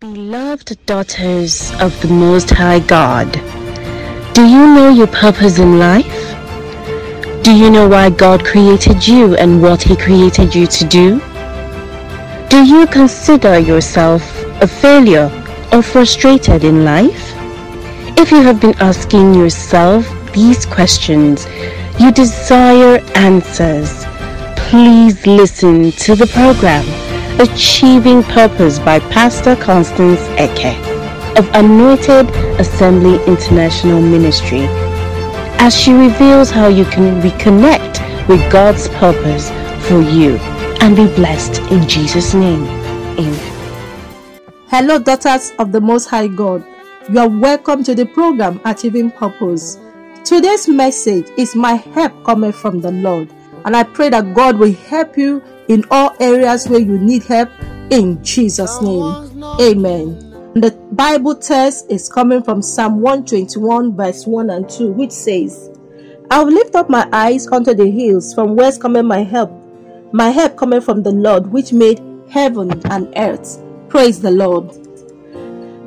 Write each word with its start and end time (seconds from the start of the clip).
Beloved 0.00 0.78
daughters 0.86 1.72
of 1.72 1.92
the 2.00 2.08
Most 2.08 2.48
High 2.48 2.78
God, 2.78 3.30
do 4.32 4.46
you 4.46 4.66
know 4.74 4.88
your 4.88 5.08
purpose 5.08 5.58
in 5.58 5.78
life? 5.78 6.22
Do 7.42 7.54
you 7.54 7.68
know 7.68 7.86
why 7.86 8.08
God 8.08 8.42
created 8.42 9.06
you 9.06 9.36
and 9.36 9.60
what 9.60 9.82
He 9.82 9.94
created 9.94 10.54
you 10.54 10.66
to 10.68 10.86
do? 10.86 11.20
Do 12.48 12.64
you 12.64 12.86
consider 12.86 13.58
yourself 13.58 14.22
a 14.62 14.66
failure 14.66 15.28
or 15.70 15.82
frustrated 15.82 16.64
in 16.64 16.82
life? 16.82 17.34
If 18.16 18.30
you 18.30 18.40
have 18.40 18.58
been 18.58 18.76
asking 18.80 19.34
yourself 19.34 20.08
these 20.32 20.64
questions, 20.64 21.46
you 21.98 22.10
desire 22.10 23.00
answers, 23.16 24.06
please 24.56 25.26
listen 25.26 25.92
to 25.92 26.14
the 26.14 26.26
program 26.28 26.86
Achieving 27.40 28.22
Purpose 28.22 28.78
by 28.78 28.98
Pastor 28.98 29.56
Constance 29.56 30.20
Eke 30.38 30.76
of 31.38 31.48
Anointed 31.54 32.28
Assembly 32.60 33.14
International 33.24 34.02
Ministry 34.02 34.66
as 35.58 35.74
she 35.74 35.94
reveals 35.94 36.50
how 36.50 36.66
you 36.66 36.84
can 36.84 37.18
reconnect 37.22 38.28
with 38.28 38.52
God's 38.52 38.88
purpose 38.88 39.48
for 39.88 40.02
you 40.02 40.36
and 40.82 40.94
be 40.94 41.06
blessed 41.14 41.62
in 41.72 41.88
Jesus' 41.88 42.34
name. 42.34 42.64
Amen. 43.18 44.42
Hello, 44.68 44.98
daughters 44.98 45.52
of 45.58 45.72
the 45.72 45.80
Most 45.80 46.10
High 46.10 46.28
God. 46.28 46.62
You 47.08 47.20
are 47.20 47.30
welcome 47.30 47.82
to 47.84 47.94
the 47.94 48.04
program 48.04 48.60
Achieving 48.66 49.12
Purpose. 49.12 49.78
Today's 50.26 50.68
message 50.68 51.30
is 51.38 51.56
My 51.56 51.72
Help 51.72 52.22
Coming 52.22 52.52
from 52.52 52.82
the 52.82 52.90
Lord. 52.90 53.30
And 53.64 53.74
I 53.74 53.84
pray 53.84 54.10
that 54.10 54.34
God 54.34 54.58
will 54.58 54.74
help 54.74 55.16
you 55.16 55.42
in 55.70 55.84
all 55.88 56.16
areas 56.18 56.68
where 56.68 56.80
you 56.80 56.98
need 56.98 57.22
help 57.22 57.48
in 57.90 58.22
Jesus' 58.24 58.82
name. 58.82 59.04
Amen. 59.60 60.52
The 60.54 60.72
Bible 60.90 61.36
text 61.36 61.86
is 61.88 62.08
coming 62.08 62.42
from 62.42 62.60
Psalm 62.60 63.00
121, 63.00 63.94
verse 63.94 64.26
1 64.26 64.50
and 64.50 64.68
2, 64.68 64.90
which 64.90 65.12
says, 65.12 65.70
I 66.28 66.42
will 66.42 66.52
lift 66.52 66.74
up 66.74 66.90
my 66.90 67.08
eyes 67.12 67.46
unto 67.46 67.72
the 67.72 67.88
hills, 67.88 68.34
from 68.34 68.56
whence 68.56 68.78
cometh 68.78 69.04
my 69.04 69.22
help. 69.22 69.52
My 70.12 70.30
help 70.30 70.56
cometh 70.56 70.84
from 70.84 71.04
the 71.04 71.12
Lord, 71.12 71.46
which 71.52 71.72
made 71.72 72.02
heaven 72.28 72.84
and 72.90 73.12
earth. 73.16 73.62
Praise 73.88 74.20
the 74.20 74.32
Lord. 74.32 74.66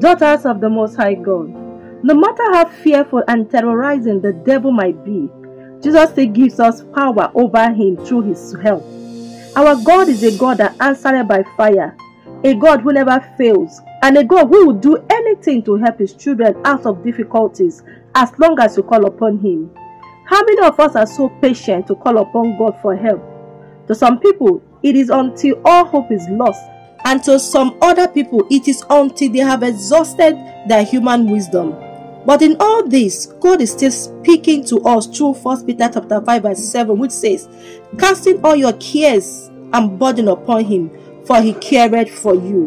Daughters 0.00 0.46
of 0.46 0.62
the 0.62 0.70
Most 0.70 0.96
High 0.96 1.16
God, 1.16 1.50
no 2.02 2.14
matter 2.14 2.50
how 2.54 2.64
fearful 2.64 3.22
and 3.28 3.50
terrorizing 3.50 4.22
the 4.22 4.32
devil 4.32 4.72
might 4.72 5.04
be, 5.04 5.28
Jesus 5.82 6.10
still 6.12 6.28
gives 6.28 6.60
us 6.60 6.82
power 6.94 7.30
over 7.34 7.70
him 7.74 7.98
through 8.06 8.22
his 8.22 8.56
help. 8.62 8.82
Our 9.56 9.74
God 9.82 10.10
is 10.10 10.22
a 10.22 10.36
God 10.36 10.58
that 10.58 10.76
answered 10.82 11.26
by 11.26 11.42
fire, 11.56 11.96
a 12.44 12.52
God 12.52 12.82
who 12.82 12.92
never 12.92 13.18
fails, 13.38 13.80
and 14.02 14.18
a 14.18 14.22
God 14.22 14.48
who 14.48 14.66
will 14.66 14.74
do 14.74 15.02
anything 15.08 15.62
to 15.62 15.76
help 15.76 15.98
his 15.98 16.12
children 16.12 16.54
out 16.66 16.84
of 16.84 17.02
difficulties 17.02 17.82
as 18.14 18.38
long 18.38 18.60
as 18.60 18.76
you 18.76 18.82
call 18.82 19.06
upon 19.06 19.38
him. 19.38 19.70
How 20.26 20.42
many 20.44 20.60
of 20.60 20.78
us 20.78 20.94
are 20.94 21.06
so 21.06 21.30
patient 21.40 21.86
to 21.86 21.94
call 21.94 22.18
upon 22.18 22.58
God 22.58 22.78
for 22.82 22.94
help? 22.94 23.22
To 23.86 23.94
some 23.94 24.20
people, 24.20 24.62
it 24.82 24.94
is 24.94 25.08
until 25.08 25.58
all 25.64 25.86
hope 25.86 26.12
is 26.12 26.28
lost, 26.28 26.60
and 27.06 27.24
to 27.24 27.40
some 27.40 27.78
other 27.80 28.08
people, 28.08 28.46
it 28.50 28.68
is 28.68 28.84
until 28.90 29.32
they 29.32 29.38
have 29.38 29.62
exhausted 29.62 30.36
their 30.68 30.84
human 30.84 31.30
wisdom. 31.30 31.72
But 32.26 32.42
in 32.42 32.56
all 32.58 32.86
this, 32.86 33.26
God 33.40 33.60
is 33.60 33.70
still 33.70 33.92
speaking 33.92 34.64
to 34.64 34.80
us 34.80 35.06
through 35.06 35.34
1 35.34 35.64
Peter 35.64 35.88
chapter 35.94 36.20
5 36.20 36.42
verse 36.42 36.68
7, 36.68 36.98
which 36.98 37.12
says, 37.12 37.48
Casting 37.98 38.44
all 38.44 38.56
your 38.56 38.72
cares 38.74 39.48
and 39.72 39.96
burden 39.96 40.26
upon 40.26 40.64
him, 40.64 40.90
for 41.24 41.40
he 41.40 41.54
cared 41.54 42.10
for 42.10 42.34
you. 42.34 42.66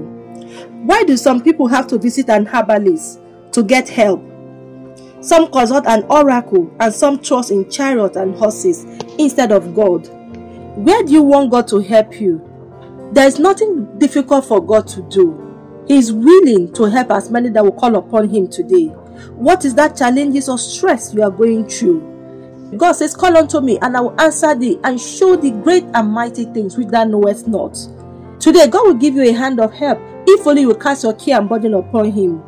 Why 0.86 1.04
do 1.04 1.18
some 1.18 1.42
people 1.42 1.68
have 1.68 1.88
to 1.88 1.98
visit 1.98 2.30
an 2.30 2.46
herbalist 2.46 3.20
to 3.52 3.62
get 3.62 3.90
help? 3.90 4.24
Some 5.22 5.52
consult 5.52 5.86
an 5.88 6.06
oracle 6.10 6.74
and 6.80 6.94
some 6.94 7.20
trust 7.20 7.52
in 7.52 7.70
chariots 7.70 8.16
and 8.16 8.34
horses 8.36 8.86
instead 9.18 9.52
of 9.52 9.76
God. 9.76 10.08
Where 10.78 11.04
do 11.04 11.12
you 11.12 11.22
want 11.22 11.52
God 11.52 11.68
to 11.68 11.80
help 11.80 12.22
you? 12.22 12.42
There 13.12 13.28
is 13.28 13.40
nothing 13.40 13.98
difficult 14.00 14.46
for 14.46 14.66
God 14.66 14.88
to 14.90 15.02
do. 15.10 15.84
He 15.88 15.98
is 15.98 16.14
willing 16.14 16.72
to 16.74 16.86
help 16.86 17.12
as 17.12 17.30
many 17.30 17.50
that 17.50 17.64
will 17.64 17.74
call 17.74 17.98
upon 17.98 18.30
Him 18.30 18.48
today. 18.48 18.94
What 19.36 19.66
is 19.66 19.76
that 19.76 19.98
challenges 19.98 20.50
or 20.50 20.58
stress 20.58 21.14
you 21.14 21.24
are 21.24 21.32
going 21.32 21.68
through? 21.68 22.18
God 22.78 22.94
says, 22.94 23.16
Call 23.16 23.36
unto 23.36 23.62
me, 23.62 23.80
and 23.82 23.98
I 23.98 24.02
will 24.02 24.22
answer 24.22 24.54
thee, 24.54 24.80
and 24.84 25.00
show 25.00 25.36
thee 25.36 25.52
great 25.52 25.86
and 25.94 26.12
mighty 26.12 26.46
things 26.46 26.78
which 26.78 26.90
thou 26.90 27.04
knowest 27.04 27.48
not. 27.48 27.78
Today, 28.40 28.68
God 28.68 28.88
will 28.88 28.94
give 28.94 29.16
you 29.16 29.24
a 29.24 29.34
hand 29.34 29.60
of 29.60 29.74
help 29.74 30.00
if 30.28 30.46
only 30.46 30.62
you 30.62 30.76
cast 30.76 31.04
your 31.04 31.14
care 31.14 31.40
and 31.40 31.50
burden 31.50 31.74
upon 31.74 32.12
Him. 32.12 32.44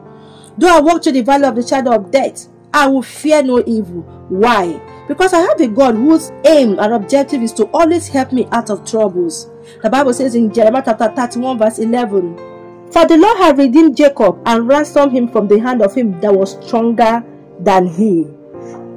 Though 0.58 0.78
I 0.78 0.80
walk 0.80 1.04
through 1.04 1.14
the 1.14 1.22
valley 1.22 1.46
of 1.46 1.56
the 1.56 1.66
shadow 1.66 1.96
of 1.96 2.12
death, 2.12 2.48
I 2.74 2.88
will 2.88 3.02
fear 3.02 3.42
no 3.42 3.64
evil. 3.66 4.02
Why? 4.30 4.80
Because 5.08 5.34
I 5.34 5.40
have 5.40 5.60
a 5.60 5.68
God 5.68 5.96
whose 5.96 6.32
aim 6.46 6.80
and 6.80 6.94
objective 6.94 7.42
is 7.42 7.52
to 7.54 7.66
always 7.74 8.08
help 8.08 8.32
me 8.32 8.48
out 8.52 8.70
of 8.70 8.86
troubles. 8.86 9.50
The 9.82 9.90
Bible 9.90 10.14
says 10.14 10.36
in 10.36 10.54
Jeremiah 10.54 10.84
chapter 10.86 11.12
31, 11.14 11.58
verse 11.58 11.80
11, 11.80 12.38
For 12.92 13.06
the 13.06 13.18
Lord 13.18 13.38
had 13.38 13.58
redeemed 13.58 13.98
Jacob 13.98 14.42
and 14.46 14.68
ransomed 14.68 15.14
him 15.14 15.28
from 15.28 15.48
the 15.48 15.60
hand 15.60 15.82
of 15.82 15.96
him 15.96 16.20
that 16.22 16.34
was 16.34 16.58
stronger 16.66 17.24
than 17.60 17.88
he 17.88 18.28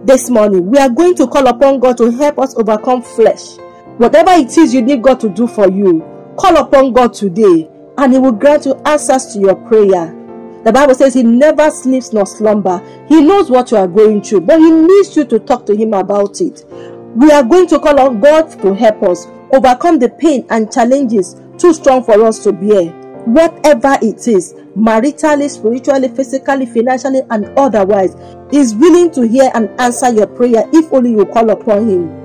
this 0.04 0.28
morning, 0.28 0.66
we 0.70 0.76
are 0.78 0.90
going 0.90 1.14
to 1.14 1.26
call 1.26 1.46
upon 1.46 1.78
God 1.80 1.96
to 1.96 2.10
help 2.10 2.38
us 2.38 2.54
overcome 2.56 3.00
flesh. 3.00 3.56
Whatever 3.96 4.32
it 4.32 4.56
is 4.58 4.74
you 4.74 4.82
need 4.82 5.02
God 5.02 5.18
to 5.20 5.30
do 5.30 5.46
for 5.46 5.68
you, 5.70 6.00
call 6.36 6.58
upon 6.58 6.92
God 6.92 7.14
today 7.14 7.70
and 7.96 8.12
He 8.12 8.18
will 8.18 8.32
grant 8.32 8.66
you 8.66 8.74
answers 8.84 9.32
to 9.32 9.38
your 9.40 9.54
prayer. 9.54 10.14
The 10.62 10.72
Bible 10.72 10.94
says 10.94 11.14
He 11.14 11.22
never 11.22 11.70
sleeps 11.70 12.12
nor 12.12 12.26
slumber. 12.26 12.82
He 13.08 13.22
knows 13.22 13.50
what 13.50 13.70
you 13.70 13.78
are 13.78 13.88
going 13.88 14.20
through, 14.22 14.42
but 14.42 14.58
He 14.58 14.70
needs 14.70 15.16
you 15.16 15.24
to 15.24 15.38
talk 15.38 15.64
to 15.66 15.74
Him 15.76 15.94
about 15.94 16.40
it. 16.42 16.64
We 17.16 17.30
are 17.30 17.42
going 17.42 17.66
to 17.68 17.78
call 17.78 17.98
on 17.98 18.20
God 18.20 18.50
to 18.60 18.74
help 18.74 19.02
us 19.04 19.26
overcome 19.52 20.00
the 20.00 20.10
pain 20.10 20.44
and 20.50 20.70
challenges 20.70 21.36
too 21.56 21.72
strong 21.72 22.04
for 22.04 22.22
us 22.24 22.42
to 22.44 22.52
bear 22.52 23.03
whatever 23.26 23.96
it 24.02 24.28
is, 24.28 24.54
maritally, 24.76 25.48
spiritually, 25.48 26.08
physically, 26.08 26.66
financially, 26.66 27.22
and 27.30 27.46
otherwise, 27.58 28.14
is 28.52 28.74
willing 28.74 29.10
to 29.12 29.26
hear 29.26 29.50
and 29.54 29.68
answer 29.80 30.12
your 30.12 30.26
prayer 30.26 30.68
if 30.72 30.92
only 30.92 31.12
you 31.12 31.24
call 31.26 31.50
upon 31.50 31.88
Him. 31.88 32.24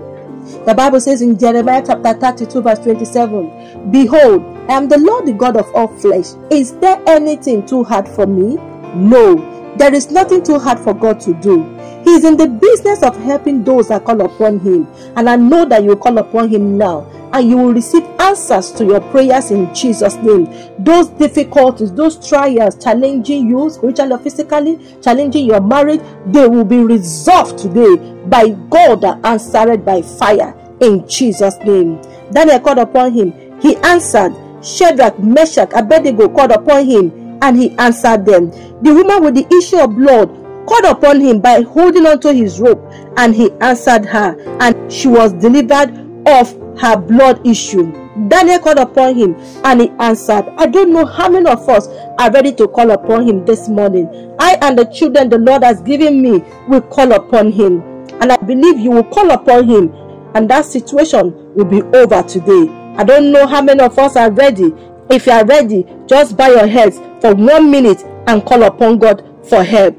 The 0.66 0.74
Bible 0.74 1.00
says 1.00 1.22
in 1.22 1.38
Jeremiah 1.38 1.84
chapter 1.86 2.14
32, 2.14 2.62
verse 2.62 2.80
27 2.80 3.92
Behold, 3.92 4.42
I 4.70 4.74
am 4.74 4.88
the 4.88 4.98
Lord, 4.98 5.26
the 5.26 5.34
God 5.34 5.58
of 5.58 5.74
all 5.76 5.88
flesh. 5.88 6.28
Is 6.50 6.76
there 6.78 7.02
anything 7.08 7.66
too 7.66 7.84
hard 7.84 8.08
for 8.08 8.26
me? 8.26 8.56
No, 8.96 9.76
there 9.78 9.94
is 9.94 10.12
nothing 10.12 10.44
too 10.44 10.60
hard 10.60 10.80
for 10.80 10.94
God 10.94 11.20
to 11.22 11.34
do. 11.36 11.64
He 12.04 12.12
is 12.16 12.24
in 12.24 12.38
the 12.38 12.48
business 12.48 13.04
of 13.04 13.16
helping 13.18 13.64
those 13.64 13.90
that 13.90 14.06
call 14.06 14.22
upon 14.22 14.60
Him. 14.60 14.88
And 15.16 15.30
I 15.30 15.36
know 15.36 15.66
that 15.66 15.84
you 15.84 15.96
call 15.96 16.18
upon 16.18 16.50
Him 16.50 16.78
now 16.78 17.02
and 17.34 17.50
you 17.50 17.58
will 17.58 17.74
receive 17.74 18.04
answers 18.20 18.72
to 18.72 18.86
your 18.86 19.02
prayers 19.02 19.52
in 19.52 19.74
Jesus' 19.74 20.16
name. 20.16 20.48
Those 20.80 21.10
difficulties, 21.10 21.94
those 21.94 22.28
trials 22.28 22.82
challenging 22.84 23.50
you 23.50 23.70
spiritually 23.70 24.14
or 24.14 24.20
physically, 24.20 24.80
challenging 25.02 25.46
your 25.46 25.62
marriage, 25.62 26.02
they 26.28 26.48
will 26.48 26.66
be 26.66 26.80
resolved 26.80 27.58
today 27.60 27.96
by 28.28 28.50
God 28.70 29.02
that 29.02 29.26
answered 29.26 29.86
by 29.86 30.02
fire 30.02 30.56
in 30.82 31.08
Jesus' 31.08 31.58
name. 31.60 32.02
Daniel 32.32 32.60
called 32.60 32.80
upon 32.80 33.14
him. 33.14 33.60
He 33.62 33.76
answered. 33.78 34.36
Shadrach, 34.62 35.18
Meshach, 35.20 35.72
Abednego 35.74 36.28
called 36.28 36.52
upon 36.52 36.86
him 36.86 37.40
and 37.42 37.58
he 37.58 37.72
answered 37.78 38.26
them. 38.26 38.50
The 38.82 38.94
woman 38.94 39.24
with 39.24 39.36
the 39.36 39.48
issue 39.58 39.78
of 39.80 39.96
blood 39.96 40.28
called 40.66 40.86
upon 40.86 41.22
him 41.22 41.40
by 41.40 41.62
holding 41.62 42.06
onto 42.06 42.30
his 42.30 42.60
rope 42.60 42.82
and 43.18 43.34
he 43.34 43.52
answered 43.62 44.06
her 44.06 44.36
and 44.60 44.92
she 44.92 45.08
was 45.08 45.32
delivered 45.34 45.90
of 46.28 46.54
her 46.78 46.98
blood 46.98 47.46
issue. 47.46 47.92
Daniel 48.28 48.60
called 48.60 48.78
upon 48.78 49.16
him 49.16 49.36
and 49.64 49.82
he 49.82 49.90
answered. 50.00 50.46
I 50.58 50.66
don't 50.68 50.92
know 50.92 51.06
how 51.06 51.30
many 51.30 51.50
of 51.50 51.68
us 51.70 51.88
are 52.18 52.32
ready 52.32 52.52
to 52.54 52.68
call 52.68 52.92
upon 52.92 53.28
him 53.28 53.46
this 53.46 53.70
morning. 53.70 54.36
I 54.40 54.58
and 54.62 54.78
the 54.78 54.86
children 54.86 55.30
the 55.30 55.38
Lord 55.38 55.64
has 55.64 55.82
given 55.82 56.22
me 56.22 56.44
will 56.68 56.82
call 56.82 57.12
upon 57.14 57.52
him. 57.52 57.82
And 58.22 58.32
I 58.32 58.38
believe 58.38 58.80
you 58.80 58.92
will 58.92 59.04
call 59.06 59.32
upon 59.32 59.68
him 59.68 59.94
and 60.36 60.50
that 60.50 60.66
situation 60.66 61.54
will 61.56 61.66
be 61.66 61.82
over 61.82 62.22
today. 62.24 62.70
I 62.98 63.04
don't 63.04 63.32
know 63.32 63.48
how 63.48 63.62
many 63.62 63.80
of 63.82 63.98
us 63.98 64.16
are 64.16 64.32
ready. 64.32 64.74
If 65.10 65.26
you 65.26 65.32
are 65.32 65.46
ready, 65.46 65.86
just 66.06 66.36
bow 66.38 66.48
your 66.50 66.68
heads 66.68 66.98
for 67.22 67.34
one 67.34 67.72
minute 67.72 68.04
and 68.28 68.46
call 68.46 68.64
upon 68.64 69.00
God 69.00 69.24
for 69.44 69.64
help. 69.64 69.96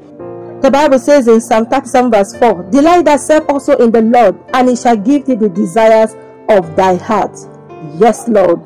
The 0.61 0.69
Bible 0.69 0.99
says 0.99 1.27
in 1.27 1.41
Psalm 1.41 1.65
37 1.65 2.11
verse 2.11 2.37
4, 2.37 2.69
Delight 2.69 3.05
thyself 3.05 3.45
also 3.49 3.75
in 3.77 3.91
the 3.91 4.03
Lord, 4.03 4.37
and 4.53 4.69
he 4.69 4.75
shall 4.75 4.95
give 4.95 5.25
thee 5.25 5.33
the 5.33 5.49
desires 5.49 6.15
of 6.49 6.75
thy 6.75 6.95
heart. 6.95 7.37
Yes, 7.97 8.27
Lord. 8.27 8.59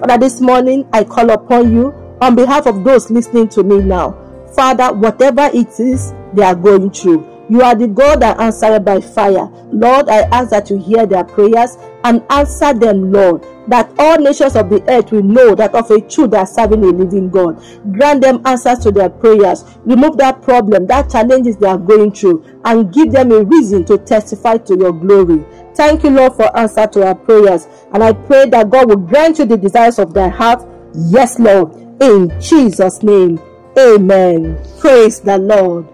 Father, 0.00 0.18
this 0.18 0.40
morning 0.40 0.88
I 0.92 1.04
call 1.04 1.30
upon 1.30 1.72
you 1.72 1.92
on 2.20 2.34
behalf 2.34 2.66
of 2.66 2.84
those 2.84 3.10
listening 3.10 3.48
to 3.50 3.62
me 3.62 3.80
now. 3.80 4.18
Father, 4.54 4.92
whatever 4.94 5.50
it 5.52 5.80
is 5.80 6.12
they 6.32 6.42
are 6.42 6.54
going 6.54 6.90
through, 6.90 7.22
You 7.48 7.62
are 7.62 7.74
the 7.74 7.88
God 7.88 8.22
that 8.22 8.40
answered 8.40 8.84
by 8.84 9.00
fire. 9.00 9.48
Lord, 9.70 10.08
I 10.08 10.22
ask 10.32 10.50
that 10.50 10.70
you 10.70 10.78
hear 10.78 11.04
their 11.06 11.24
prayers 11.24 11.76
and 12.02 12.24
answer 12.30 12.72
them, 12.72 13.12
Lord, 13.12 13.46
that 13.68 13.90
all 13.98 14.18
nations 14.18 14.56
of 14.56 14.70
the 14.70 14.82
earth 14.90 15.12
will 15.12 15.22
know 15.22 15.54
that 15.54 15.74
of 15.74 15.90
a 15.90 16.00
truth 16.00 16.30
they 16.30 16.38
are 16.38 16.46
serving 16.46 16.82
a 16.82 16.88
living 16.88 17.30
God. 17.30 17.62
Grant 17.92 18.22
them 18.22 18.40
answers 18.46 18.78
to 18.80 18.90
their 18.90 19.10
prayers. 19.10 19.64
Remove 19.84 20.16
that 20.18 20.42
problem, 20.42 20.86
that 20.86 21.10
challenges 21.10 21.56
they 21.56 21.66
are 21.66 21.78
going 21.78 22.12
through, 22.12 22.44
and 22.64 22.92
give 22.92 23.12
them 23.12 23.32
a 23.32 23.42
reason 23.42 23.84
to 23.86 23.98
testify 23.98 24.56
to 24.58 24.76
your 24.78 24.92
glory. 24.92 25.44
Thank 25.74 26.04
you, 26.04 26.10
Lord, 26.10 26.34
for 26.34 26.56
answer 26.56 26.86
to 26.86 27.06
our 27.06 27.14
prayers. 27.14 27.66
And 27.92 28.02
I 28.02 28.12
pray 28.12 28.48
that 28.50 28.70
God 28.70 28.88
will 28.88 28.96
grant 28.96 29.38
you 29.38 29.44
the 29.44 29.56
desires 29.56 29.98
of 29.98 30.14
thy 30.14 30.28
heart. 30.28 30.64
Yes, 30.94 31.38
Lord. 31.38 31.74
In 32.02 32.32
Jesus' 32.40 33.02
name. 33.02 33.40
Amen. 33.78 34.56
Praise 34.78 35.20
the 35.20 35.38
Lord. 35.38 35.93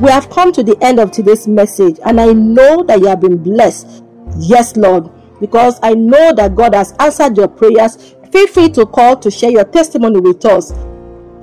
We 0.00 0.10
have 0.10 0.28
come 0.28 0.52
to 0.52 0.62
the 0.64 0.76
end 0.82 0.98
of 0.98 1.12
today's 1.12 1.46
message, 1.46 2.00
and 2.04 2.20
I 2.20 2.32
know 2.32 2.82
that 2.82 2.98
you 2.98 3.06
have 3.06 3.20
been 3.20 3.36
blessed. 3.36 4.02
Yes, 4.38 4.76
Lord, 4.76 5.08
because 5.40 5.78
I 5.84 5.94
know 5.94 6.32
that 6.34 6.56
God 6.56 6.74
has 6.74 6.92
answered 6.98 7.36
your 7.36 7.46
prayers. 7.46 8.16
Feel 8.32 8.48
free 8.48 8.70
to 8.70 8.86
call 8.86 9.16
to 9.16 9.30
share 9.30 9.50
your 9.50 9.64
testimony 9.64 10.18
with 10.18 10.44
us. 10.46 10.72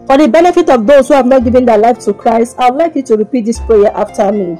For 0.05 0.17
the 0.17 0.27
benefit 0.27 0.69
of 0.69 0.85
those 0.85 1.07
who 1.07 1.13
have 1.13 1.27
not 1.27 1.45
given 1.45 1.63
their 1.63 1.77
life 1.77 1.99
to 1.99 2.13
Christ, 2.13 2.59
I 2.59 2.69
would 2.69 2.77
like 2.77 2.95
you 2.95 3.03
to 3.03 3.15
repeat 3.15 3.45
this 3.45 3.59
prayer 3.61 3.91
after 3.95 4.29
me. 4.33 4.57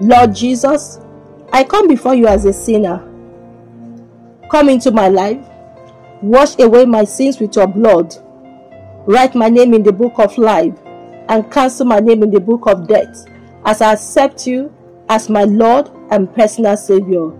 Lord 0.00 0.34
Jesus, 0.34 0.98
I 1.52 1.64
come 1.64 1.88
before 1.88 2.14
you 2.14 2.26
as 2.26 2.46
a 2.46 2.52
sinner. 2.52 3.06
Come 4.50 4.70
into 4.70 4.90
my 4.90 5.08
life, 5.08 5.44
wash 6.22 6.58
away 6.58 6.86
my 6.86 7.04
sins 7.04 7.40
with 7.40 7.56
your 7.56 7.66
blood, 7.66 8.16
write 9.06 9.34
my 9.34 9.50
name 9.50 9.74
in 9.74 9.82
the 9.82 9.92
book 9.92 10.18
of 10.18 10.38
life 10.38 10.72
and 11.28 11.50
cancel 11.50 11.86
my 11.86 12.00
name 12.00 12.22
in 12.22 12.30
the 12.30 12.40
book 12.40 12.66
of 12.66 12.86
death 12.86 13.26
as 13.64 13.80
I 13.80 13.92
accept 13.94 14.46
you 14.46 14.72
as 15.08 15.28
my 15.28 15.44
Lord 15.44 15.90
and 16.10 16.32
personal 16.34 16.76
Savior. 16.76 17.32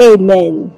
Amen. 0.00 0.72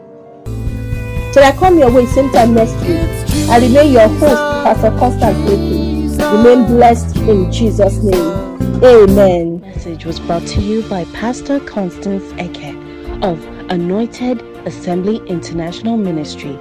Till 1.33 1.45
I 1.45 1.55
come 1.59 1.79
your 1.79 1.91
way 1.91 2.07
same 2.07 2.31
time 2.31 2.55
next 2.55 2.75
week, 2.87 3.49
I 3.49 3.59
remain 3.59 3.93
your 3.93 4.09
host, 4.09 4.37
Pastor 4.65 4.91
Constance 4.99 5.51
Eke. 5.51 6.23
Remain 6.33 6.67
blessed 6.67 7.17
in 7.17 7.51
Jesus' 7.51 8.03
name. 8.03 8.85
Amen. 8.85 9.61
Message 9.61 10.05
was 10.05 10.21
brought 10.21 10.47
to 10.49 10.61
you 10.61 10.83
by 10.89 11.05
Pastor 11.07 11.61
Constance 11.61 12.33
Eke 12.35 12.75
of 13.23 13.45
Anointed 13.71 14.43
Assembly 14.67 15.17
International 15.27 15.97
Ministry. 15.97 16.59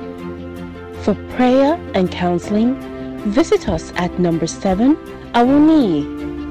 For 1.04 1.16
prayer 1.36 1.74
and 1.96 2.12
counseling, 2.12 2.80
visit 3.32 3.68
us 3.68 3.92
at 3.96 4.20
number 4.20 4.48
7 4.48 4.96
Awuni 5.34 6.04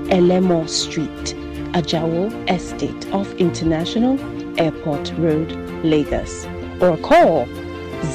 Elemo 0.08 0.66
Street, 0.66 1.34
Ajao 1.74 2.30
Estate 2.48 3.12
off 3.12 3.30
International 3.34 4.18
Airport 4.58 5.12
Road, 5.18 5.52
Lagos, 5.84 6.46
or 6.80 6.96
call 6.96 7.44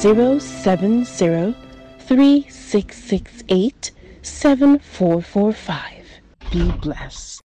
070 0.00 1.04
3668 1.04 3.92
7445. 4.22 6.04
Be 6.50 6.68
blessed. 6.82 7.45